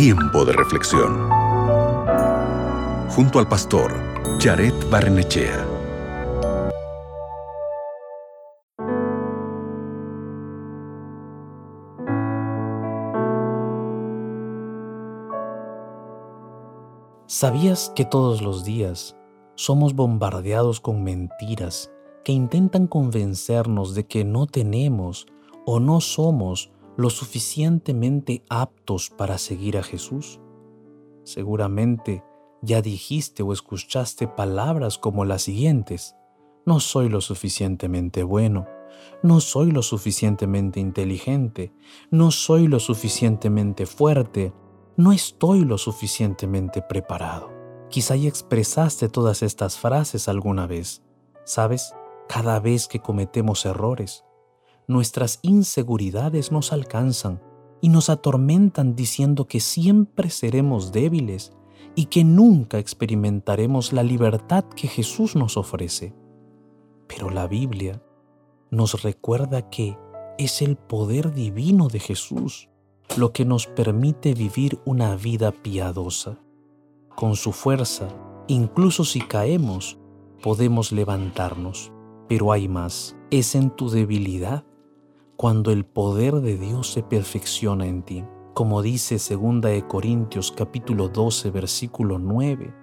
Tiempo 0.00 0.44
de 0.44 0.52
reflexión. 0.52 1.28
Junto 3.08 3.40
al 3.40 3.48
pastor 3.48 3.92
Jared 4.38 4.72
Barnechea. 4.92 5.66
¿Sabías 17.26 17.92
que 17.96 18.04
todos 18.04 18.40
los 18.40 18.64
días 18.64 19.16
somos 19.56 19.96
bombardeados 19.96 20.78
con 20.80 21.02
mentiras 21.02 21.90
que 22.24 22.30
intentan 22.30 22.86
convencernos 22.86 23.96
de 23.96 24.06
que 24.06 24.24
no 24.24 24.46
tenemos 24.46 25.26
o 25.66 25.80
no 25.80 26.00
somos 26.00 26.70
lo 26.98 27.10
suficientemente 27.10 28.42
aptos 28.50 29.08
para 29.08 29.38
seguir 29.38 29.78
a 29.78 29.84
Jesús? 29.84 30.40
Seguramente 31.22 32.24
ya 32.60 32.82
dijiste 32.82 33.44
o 33.44 33.52
escuchaste 33.52 34.26
palabras 34.26 34.98
como 34.98 35.24
las 35.24 35.42
siguientes. 35.42 36.16
No 36.66 36.80
soy 36.80 37.08
lo 37.08 37.20
suficientemente 37.20 38.24
bueno, 38.24 38.66
no 39.22 39.38
soy 39.38 39.70
lo 39.70 39.82
suficientemente 39.82 40.80
inteligente, 40.80 41.72
no 42.10 42.32
soy 42.32 42.66
lo 42.66 42.80
suficientemente 42.80 43.86
fuerte, 43.86 44.52
no 44.96 45.12
estoy 45.12 45.64
lo 45.64 45.78
suficientemente 45.78 46.82
preparado. 46.82 47.48
Quizá 47.90 48.16
ya 48.16 48.28
expresaste 48.28 49.08
todas 49.08 49.44
estas 49.44 49.78
frases 49.78 50.26
alguna 50.26 50.66
vez. 50.66 51.04
¿Sabes? 51.44 51.94
Cada 52.28 52.58
vez 52.58 52.88
que 52.88 52.98
cometemos 52.98 53.64
errores, 53.66 54.24
nuestras 54.88 55.38
inseguridades 55.42 56.50
nos 56.50 56.72
alcanzan 56.72 57.40
y 57.80 57.90
nos 57.90 58.08
atormentan 58.08 58.96
diciendo 58.96 59.46
que 59.46 59.60
siempre 59.60 60.30
seremos 60.30 60.92
débiles 60.92 61.52
y 61.94 62.06
que 62.06 62.24
nunca 62.24 62.78
experimentaremos 62.78 63.92
la 63.92 64.02
libertad 64.02 64.64
que 64.64 64.88
Jesús 64.88 65.36
nos 65.36 65.56
ofrece. 65.56 66.14
Pero 67.06 67.30
la 67.30 67.46
Biblia 67.46 68.02
nos 68.70 69.02
recuerda 69.02 69.68
que 69.68 69.96
es 70.38 70.62
el 70.62 70.76
poder 70.76 71.32
divino 71.34 71.88
de 71.88 72.00
Jesús 72.00 72.68
lo 73.16 73.32
que 73.32 73.44
nos 73.44 73.66
permite 73.66 74.34
vivir 74.34 74.78
una 74.84 75.16
vida 75.16 75.52
piadosa. 75.52 76.38
Con 77.14 77.36
su 77.36 77.52
fuerza, 77.52 78.08
incluso 78.46 79.04
si 79.04 79.20
caemos, 79.20 79.98
podemos 80.42 80.92
levantarnos. 80.92 81.92
Pero 82.28 82.52
hay 82.52 82.68
más, 82.68 83.16
es 83.30 83.54
en 83.54 83.70
tu 83.70 83.88
debilidad 83.88 84.64
cuando 85.38 85.70
el 85.70 85.84
poder 85.84 86.40
de 86.40 86.58
Dios 86.58 86.90
se 86.90 87.04
perfecciona 87.04 87.86
en 87.86 88.02
ti. 88.02 88.24
Como 88.54 88.82
dice 88.82 89.14
2 89.14 89.60
de 89.60 89.86
Corintios 89.86 90.50
capítulo 90.50 91.08
12 91.10 91.52
versículo 91.52 92.18
9, 92.18 92.74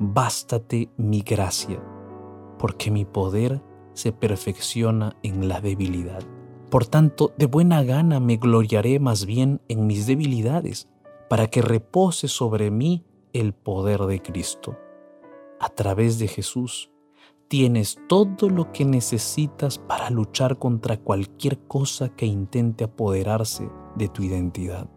bástate 0.00 0.90
mi 0.96 1.20
gracia, 1.20 1.80
porque 2.58 2.90
mi 2.90 3.04
poder 3.04 3.62
se 3.92 4.10
perfecciona 4.10 5.16
en 5.22 5.48
la 5.48 5.60
debilidad. 5.60 6.24
Por 6.68 6.84
tanto, 6.84 7.32
de 7.38 7.46
buena 7.46 7.84
gana 7.84 8.18
me 8.18 8.38
gloriaré 8.38 8.98
más 8.98 9.24
bien 9.24 9.60
en 9.68 9.86
mis 9.86 10.08
debilidades, 10.08 10.88
para 11.30 11.46
que 11.46 11.62
repose 11.62 12.26
sobre 12.26 12.72
mí 12.72 13.04
el 13.32 13.52
poder 13.52 14.00
de 14.00 14.20
Cristo. 14.20 14.76
A 15.60 15.68
través 15.68 16.18
de 16.18 16.26
Jesús, 16.26 16.90
tienes 17.48 17.98
todo 18.08 18.48
lo 18.48 18.72
que 18.72 18.84
necesitas 18.84 19.78
para 19.78 20.10
luchar 20.10 20.58
contra 20.58 20.96
cualquier 20.96 21.58
cosa 21.66 22.08
que 22.08 22.26
intente 22.26 22.84
apoderarse 22.84 23.70
de 23.96 24.08
tu 24.08 24.22
identidad. 24.22 24.88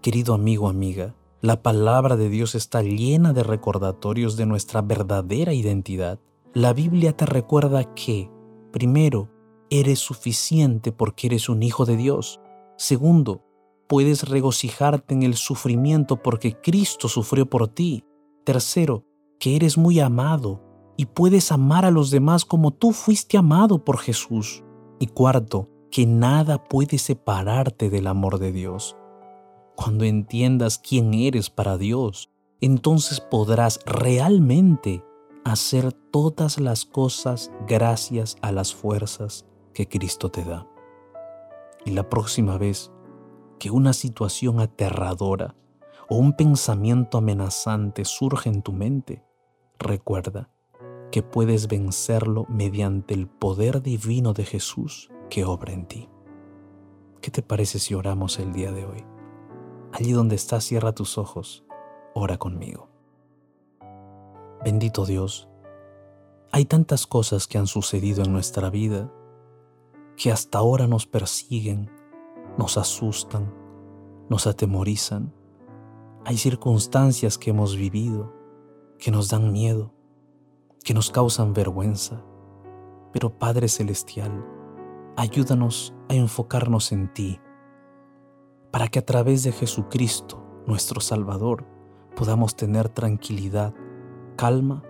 Querido 0.00 0.34
amigo, 0.34 0.68
amiga, 0.68 1.14
la 1.40 1.62
palabra 1.62 2.16
de 2.16 2.28
Dios 2.28 2.54
está 2.54 2.82
llena 2.82 3.32
de 3.32 3.42
recordatorios 3.42 4.36
de 4.36 4.46
nuestra 4.46 4.82
verdadera 4.82 5.52
identidad. 5.54 6.18
La 6.54 6.72
Biblia 6.72 7.16
te 7.16 7.26
recuerda 7.26 7.94
que, 7.94 8.30
primero, 8.72 9.30
eres 9.70 9.98
suficiente 9.98 10.92
porque 10.92 11.28
eres 11.28 11.48
un 11.48 11.62
hijo 11.62 11.84
de 11.84 11.96
Dios. 11.96 12.40
Segundo, 12.76 13.44
puedes 13.86 14.28
regocijarte 14.28 15.14
en 15.14 15.22
el 15.22 15.34
sufrimiento 15.34 16.22
porque 16.22 16.54
Cristo 16.60 17.08
sufrió 17.08 17.46
por 17.46 17.68
ti. 17.68 18.04
Tercero, 18.44 19.04
que 19.38 19.56
eres 19.56 19.76
muy 19.78 20.00
amado 20.00 20.67
y 20.98 21.06
puedes 21.06 21.52
amar 21.52 21.84
a 21.84 21.92
los 21.92 22.10
demás 22.10 22.44
como 22.44 22.72
tú 22.72 22.90
fuiste 22.90 23.38
amado 23.38 23.84
por 23.84 23.98
Jesús. 23.98 24.64
Y 24.98 25.06
cuarto, 25.06 25.70
que 25.92 26.06
nada 26.06 26.64
puede 26.64 26.98
separarte 26.98 27.88
del 27.88 28.08
amor 28.08 28.40
de 28.40 28.50
Dios. 28.50 28.96
Cuando 29.76 30.04
entiendas 30.04 30.76
quién 30.76 31.14
eres 31.14 31.50
para 31.50 31.78
Dios, 31.78 32.30
entonces 32.60 33.20
podrás 33.20 33.78
realmente 33.86 35.04
hacer 35.44 35.92
todas 35.92 36.58
las 36.58 36.84
cosas 36.84 37.52
gracias 37.68 38.36
a 38.42 38.50
las 38.50 38.74
fuerzas 38.74 39.46
que 39.72 39.88
Cristo 39.88 40.32
te 40.32 40.44
da. 40.44 40.66
Y 41.84 41.92
la 41.92 42.08
próxima 42.08 42.58
vez 42.58 42.90
que 43.60 43.70
una 43.70 43.92
situación 43.92 44.58
aterradora 44.58 45.54
o 46.08 46.16
un 46.16 46.32
pensamiento 46.32 47.18
amenazante 47.18 48.04
surge 48.04 48.48
en 48.48 48.62
tu 48.62 48.72
mente, 48.72 49.22
recuerda 49.78 50.50
que 51.10 51.22
puedes 51.22 51.68
vencerlo 51.68 52.46
mediante 52.48 53.14
el 53.14 53.28
poder 53.28 53.82
divino 53.82 54.32
de 54.34 54.44
Jesús 54.44 55.10
que 55.30 55.44
obra 55.44 55.72
en 55.72 55.86
ti. 55.86 56.08
¿Qué 57.20 57.30
te 57.30 57.42
parece 57.42 57.78
si 57.78 57.94
oramos 57.94 58.38
el 58.38 58.52
día 58.52 58.72
de 58.72 58.84
hoy? 58.84 59.04
Allí 59.92 60.12
donde 60.12 60.36
estás, 60.36 60.64
cierra 60.64 60.92
tus 60.92 61.18
ojos, 61.18 61.64
ora 62.14 62.36
conmigo. 62.36 62.88
Bendito 64.64 65.06
Dios, 65.06 65.48
hay 66.50 66.64
tantas 66.64 67.06
cosas 67.06 67.46
que 67.46 67.58
han 67.58 67.66
sucedido 67.66 68.24
en 68.24 68.32
nuestra 68.32 68.70
vida 68.70 69.12
que 70.16 70.32
hasta 70.32 70.58
ahora 70.58 70.86
nos 70.86 71.06
persiguen, 71.06 71.90
nos 72.56 72.76
asustan, 72.76 73.54
nos 74.28 74.46
atemorizan. 74.46 75.32
Hay 76.24 76.36
circunstancias 76.36 77.38
que 77.38 77.50
hemos 77.50 77.76
vivido 77.76 78.34
que 78.98 79.10
nos 79.10 79.28
dan 79.28 79.52
miedo 79.52 79.94
que 80.88 80.94
nos 80.94 81.10
causan 81.10 81.52
vergüenza. 81.52 82.24
Pero 83.12 83.38
Padre 83.38 83.68
Celestial, 83.68 84.42
ayúdanos 85.18 85.92
a 86.08 86.14
enfocarnos 86.14 86.92
en 86.92 87.12
ti, 87.12 87.42
para 88.70 88.88
que 88.88 89.00
a 89.00 89.04
través 89.04 89.42
de 89.42 89.52
Jesucristo, 89.52 90.42
nuestro 90.66 91.02
Salvador, 91.02 91.66
podamos 92.16 92.56
tener 92.56 92.88
tranquilidad, 92.88 93.74
calma 94.36 94.82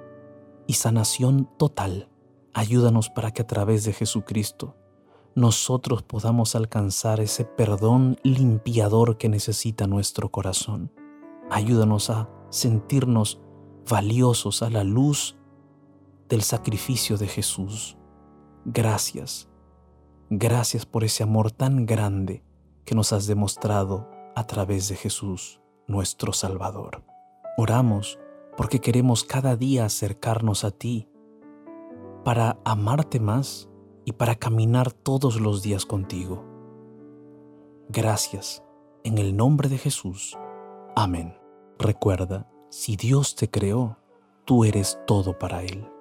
y 0.69 0.75
sanación 0.75 1.51
total. 1.57 2.09
Ayúdanos 2.55 3.11
para 3.11 3.33
que 3.33 3.43
a 3.43 3.49
través 3.49 3.83
de 3.83 3.93
Jesucristo 3.93 4.77
nosotros 5.35 6.05
podamos 6.05 6.55
alcanzar 6.55 7.19
ese 7.19 7.45
perdón 7.45 8.19
limpiador 8.23 9.19
que 9.19 9.29
necesita 9.29 9.89
nuestro 9.89 10.31
corazón. 10.31 10.93
Ayúdanos 11.51 12.09
a 12.09 12.31
sentirnos 12.51 13.41
valiosos 13.89 14.63
a 14.63 14.71
la 14.71 14.85
luz 14.85 15.38
del 16.29 16.43
sacrificio 16.43 17.17
de 17.17 17.27
Jesús. 17.27 17.97
Gracias, 18.65 19.49
gracias 20.31 20.85
por 20.85 21.05
ese 21.05 21.23
amor 21.23 21.51
tan 21.51 21.87
grande 21.87 22.45
que 22.85 22.95
nos 22.95 23.13
has 23.13 23.27
demostrado 23.27 24.09
a 24.37 24.47
través 24.47 24.89
de 24.89 24.97
Jesús, 24.97 25.61
nuestro 25.87 26.33
Salvador. 26.33 27.03
Oramos 27.57 28.19
porque 28.57 28.81
queremos 28.81 29.25
cada 29.25 29.57
día 29.57 29.85
acercarnos 29.85 30.65
a 30.65 30.71
ti 30.71 31.09
para 32.25 32.59
amarte 32.65 33.21
más 33.21 33.69
y 34.05 34.13
para 34.13 34.35
caminar 34.35 34.93
todos 34.93 35.41
los 35.41 35.63
días 35.63 35.87
contigo. 35.87 36.45
Gracias, 37.89 38.63
en 39.05 39.19
el 39.19 39.37
nombre 39.37 39.69
de 39.69 39.79
Jesús. 39.79 40.37
Amén. 40.95 41.35
Recuerda, 41.79 42.51
si 42.71 42.97
Dios 42.97 43.35
te 43.35 43.49
creó, 43.49 43.97
tú 44.45 44.65
eres 44.65 44.99
todo 45.07 45.39
para 45.39 45.63
Él. 45.63 45.89